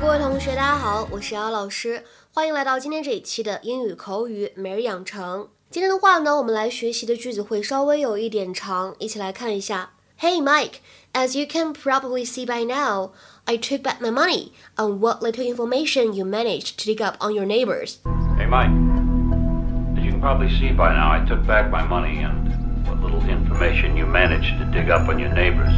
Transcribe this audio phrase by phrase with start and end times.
[0.00, 2.02] 位同学，大家好，我是姚老师，
[2.32, 5.48] 欢迎来到今天这一期的英语口语每日养成。
[5.70, 9.90] 今天的话呢，我们来学习的句子会稍微有一点长，一起来看一下。
[10.18, 10.76] Hey Mike,
[11.12, 13.10] as you can probably see by now,
[13.44, 17.34] I took back my money on what little information you managed to dig up on
[17.34, 17.96] your neighbors.
[18.38, 18.70] Hey Mike,
[19.94, 23.20] as you can probably see by now, I took back my money and what little
[23.28, 25.72] information you managed to dig up on your neighbors.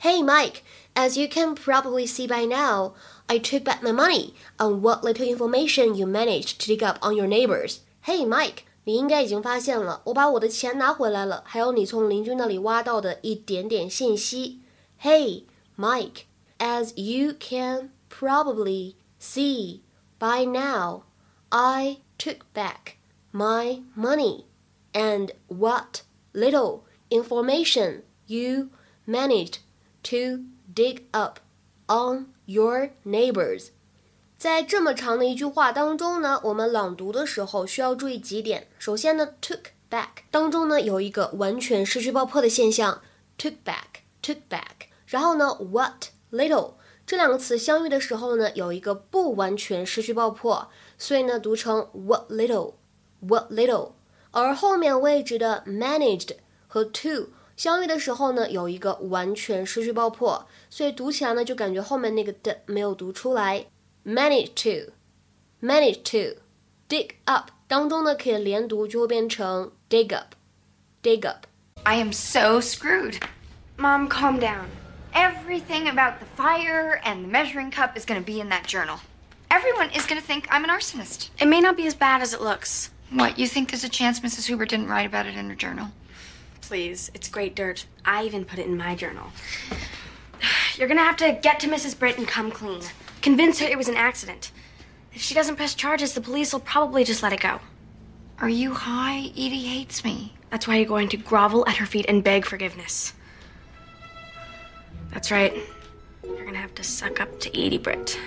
[0.00, 0.62] Hey Mike,
[0.94, 2.94] as you can probably see by now,
[3.26, 7.14] I took back my money on what little information you managed to dig up on
[7.14, 7.80] your neighbors.
[8.04, 14.60] Hey Mike，你应该已经发现了，我把我的钱拿回来了，还有你从邻居那里挖到的一点点信息。
[15.00, 15.44] Hey
[15.76, 16.24] Mike,
[16.58, 19.82] as you can probably see
[20.18, 21.02] by now,
[21.50, 22.96] I took back
[23.32, 24.44] my money
[24.92, 28.70] and what little information you
[29.06, 29.58] managed
[30.04, 31.39] to dig up
[31.87, 33.67] on your neighbors。
[34.37, 38.67] 在这么长的一句话当中呢，我们朗读的时候需要注意几点。
[38.77, 43.01] 首先呢，took back 当中呢有一个完全失去爆破的现象
[43.37, 44.87] ，took back，took back。
[45.05, 46.73] 然后呢，what little
[47.05, 53.91] 这两个词相遇的时候呢，有一个不完全失去爆破，所以呢读成 what little，what little。
[54.31, 56.31] 而后面位置的 managed
[56.67, 63.66] 和 to 相遇的时候呢，有一个完全失去爆破，所以读起来呢就感觉后面那个的没有读出来。
[64.04, 71.46] Manage to，manage to，dig up 当中呢可以连读，就会变成 dig up，dig up。
[71.82, 73.16] I am so screwed.
[73.76, 74.66] Mom, calm down.
[75.12, 79.00] Everything about the fire and the measuring cup is going to be in that journal.
[79.50, 81.30] Everyone is going to think I'm an arsonist.
[81.40, 82.90] It may not be as bad as it looks.
[83.10, 84.46] What, you think there's a chance Mrs.
[84.46, 85.88] Hoover didn't write about it in her journal?
[86.67, 87.85] Please, it's great dirt.
[88.05, 89.31] I even put it in my journal.
[90.77, 91.99] You're gonna have to get to Mrs.
[91.99, 92.81] Britt and come clean.
[93.21, 94.51] Convince her it was an accident.
[95.11, 97.59] If she doesn't press charges, the police will probably just let it go.
[98.39, 99.25] Are you high?
[99.31, 100.33] Edie hates me.
[100.51, 103.13] That's why you're going to grovel at her feet and beg forgiveness.
[105.11, 105.53] That's right.
[106.23, 108.17] You're gonna have to suck up to Edie Britt.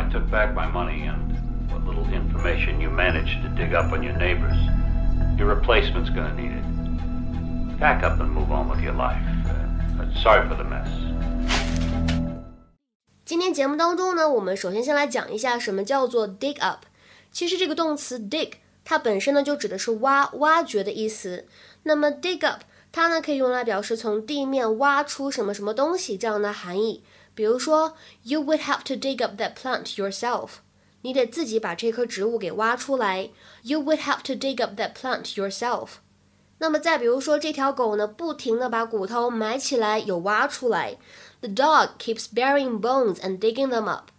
[0.00, 1.36] I took back my money and
[1.70, 4.56] what little information you managed to dig up on your neighbors.
[5.36, 6.64] Your replacement's gonna need it.
[7.78, 9.20] Pack up and move on with your life.
[9.44, 10.88] Uh, sorry for the mess.
[13.26, 16.86] 今天节目当中呢，我们首先先来讲一下什么叫做 dig up。
[17.30, 21.46] 其实这个动词 dig 它本身呢就指的是挖、挖掘的意思。
[21.82, 27.04] 那么 dig up 它呢可以用来表示从地面挖出什么什么东西这样的含义。
[27.34, 30.58] 比如说，You would have to dig up that plant yourself。
[31.02, 33.30] 你得自己把这棵植物给挖出来。
[33.62, 35.88] You would have to dig up that plant yourself。
[36.58, 40.98] 那么再比如说，这条狗呢，不停的把骨头埋起来，又挖出来。
[41.40, 44.10] The dog keeps burying bones and digging them up.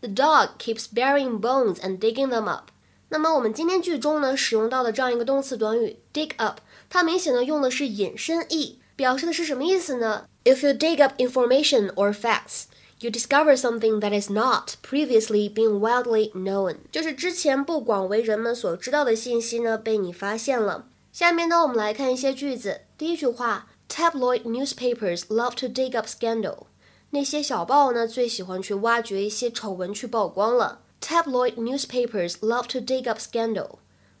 [0.00, 2.70] The dog keeps burying bones and digging them up.
[3.08, 10.25] 那么我们今天句中呢，使用到的这样一个动词短语 dig up，它明显的用的是引申义，表示的是什么意思呢？
[10.43, 12.65] If you dig up information or facts.
[12.99, 20.87] You discover something that has not previously been widely known，就是之前不广为人们所知道的信息呢，被你发现了。
[21.11, 22.81] 下面呢，我们来看一些句子。
[22.97, 26.67] 第一句话，Tabloid newspapers love to dig up scandal。
[27.09, 30.79] 那些小报呢，最喜欢去挖掘一些丑闻去曝光了。
[31.01, 33.79] Tabloid newspapers love to dig up scandal。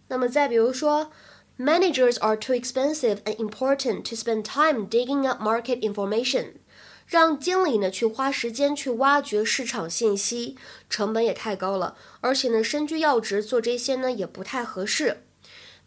[0.09, 1.11] 那么再比如说
[1.59, 6.53] ，Managers are too expensive and important to spend time digging up market information。
[7.07, 10.57] 让经理呢去花时间去挖掘市场信息，
[10.89, 15.21] 成本也太高了，而且呢身居要职做这些呢也不太合适。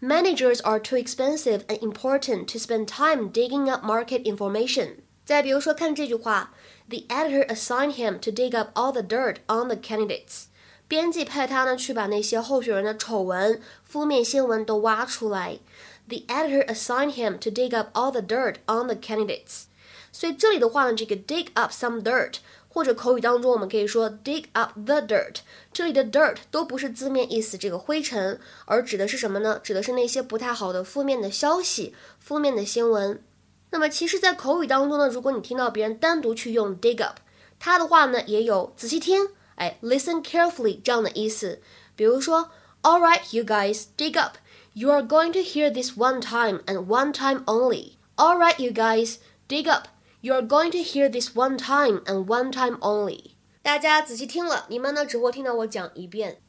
[0.00, 4.98] Managers are too expensive and important to spend time digging up market information。
[5.24, 6.54] 再比如说，看这句话：
[6.88, 10.44] The editor assigned him to dig up all the dirt on the candidates。
[10.87, 15.59] 编辑派他呢去把那些候选人的丑闻、负面新闻都挖出来。
[16.07, 19.63] The editor assigned him to dig up all the dirt on the candidates。
[20.11, 22.35] 所以这里的话呢，这个 dig up some dirt，
[22.67, 25.37] 或者口语当中我们可以说 dig up the dirt。
[25.71, 29.59] 这里的 dirt 都不是字面意思这个灰尘，而指的是什么呢？
[29.63, 33.23] 指的是那些不太好的负面的消息、负面的新闻。
[33.71, 37.17] 那么其实，在口语当中呢，如果你听到别人单独去用 dig up，
[37.57, 41.60] 它的话呢也有仔细听哎，listen carefully 这样的意思。
[41.96, 42.50] 比如说，
[42.82, 44.36] All right, you guys, dig up.
[44.72, 47.94] You are going to hear this one time and one time only.
[48.16, 49.16] All right, you guys,
[49.48, 49.88] dig up.
[50.20, 53.32] You are going to hear this one time and one time only.
[53.62, 56.40] 大家仔细听了，你们呢只会听到我讲一遍。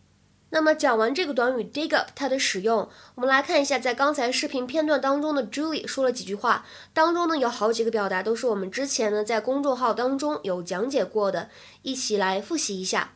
[0.54, 11.50] 那么讲完这个短语 dig up 它的使用，我们来看一下，在刚才视频片段当中的 Julie 说了几句话，当中呢有好几个表达都是我们之前呢在公众号当中有讲解过的，
[11.82, 13.14] 一起来复习一下。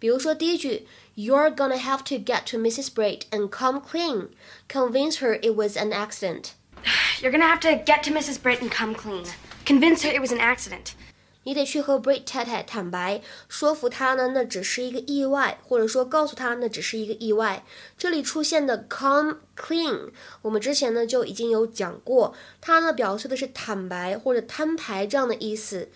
[0.00, 2.88] 比如说第一句，You're gonna have to get to Mrs.
[2.88, 4.30] Britt and come clean,
[4.68, 6.54] convince her it was an accident.
[7.22, 8.40] You're gonna have to get to Mrs.
[8.42, 9.26] Britt and come clean,
[9.64, 10.94] convince her it was an accident.
[11.44, 17.64] 你得去和 Brit 太太坦白，说服她呢，那只是一个意外，或者说告诉她那只是一个意外。
[17.96, 20.10] 这里出现的 come clean，
[20.42, 25.88] 我们之前呢就已经有讲过，它呢表示的是坦白或者摊牌这样的意思。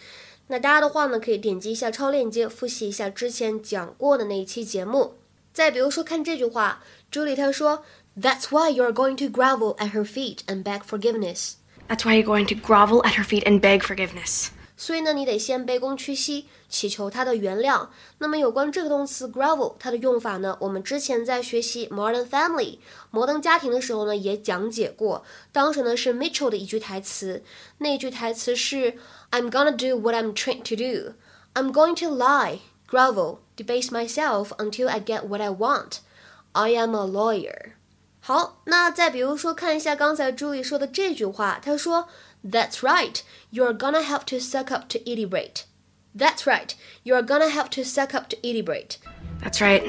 [0.46, 5.14] 那大家的话呢，可以点击一下超链接，复习一下之前讲过的那一期节目。
[5.52, 6.82] 再比如说看这句话
[7.12, 7.85] ，Julie 她说
[8.19, 11.52] ，That's why you're going to grovel at her feet and beg forgiveness.
[11.87, 14.49] That's why you're going to grovel at her feet and beg forgiveness.
[14.76, 17.86] 所以呢，你得先卑躬屈膝，祈求他的原谅。
[18.18, 22.78] 那么有关这个动词 grovel，它的用法呢，我们之前在学习 Modern Family
[23.12, 25.24] 摩登家庭的时候呢，也讲解过。
[25.52, 27.44] 当时呢是 Mitchell 的一句台词，
[27.78, 28.94] 那句台词是
[29.30, 31.14] I'm gonna do what I'm trained to do.
[31.54, 32.58] I'm going to lie,
[32.90, 35.98] grovel, debase myself until I get what I want.
[36.50, 37.74] I am a lawyer.
[38.20, 42.08] 好，那再比如说看一下刚才朱莉说的这句话，她说。
[42.44, 45.64] That's right, you're gonna have to suck up to Edie Britt.
[46.14, 48.99] That's right, you're gonna have to suck up to Edie Britt.
[49.43, 49.82] That's right,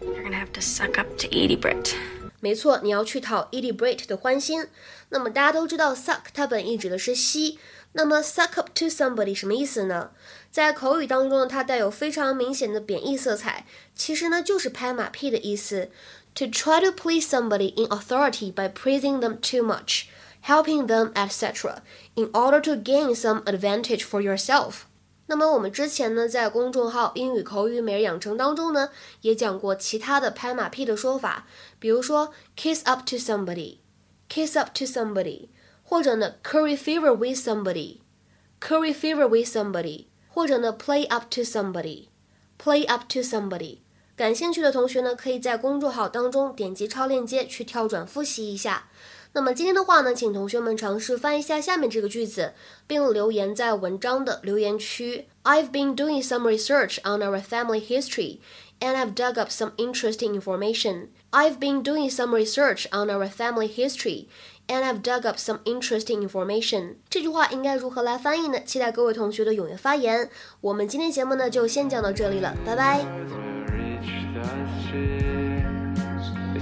[0.00, 1.94] you're gonna have to suck up to Edie Britt.
[2.40, 4.66] 没错，你要去讨 elaborate 的欢心。
[5.10, 7.58] 那么大家都知道 suck 它本意指的是吸，
[7.92, 10.10] 那么 suck up to somebody 什么意思呢？
[10.50, 15.90] 在口语当中呢，它带有非常明显的贬义色彩，其实呢就是拍马屁的意思。
[16.36, 20.06] To try to please somebody in authority by praising them too much。
[20.43, 21.81] helping them, etc.,
[22.15, 24.83] in order to gain some advantage for yourself.
[25.29, 28.89] 那么我们之前呢，在公众号英语口语每日养成当中呢，
[29.21, 31.45] 也讲过其他的拍马屁的说法，
[31.79, 35.49] 比如说 kiss up to somebody，kiss up to somebody，
[35.83, 43.79] 或者呢 curry favor with somebody，curry favor with somebody，或者呢 play up to somebody，play up to somebody。
[44.15, 48.87] 感兴趣的同学呢，可以在公众号当中点击超链接去跳转复习一下。
[49.34, 52.52] 那么今天的话呢，请同学们尝试翻译一下下面这个句子，
[52.86, 55.26] 并留言在文章的留言区。
[55.44, 58.40] I've been doing some research on our family history,
[58.80, 61.08] and I've dug up some interesting information.
[61.30, 64.26] I've been doing some research on our family history,
[64.68, 66.96] and I've dug up some interesting information.
[67.08, 68.60] 这句话应该如何来翻译呢？
[68.66, 70.28] 期待各位同学的踊跃发言。
[70.60, 73.06] 我们今天节目呢就先讲到这里了，拜拜。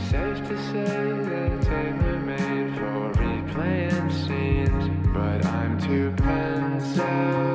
[0.09, 7.50] Safe to say that tailor made for replaying scenes, but I'm too pensive.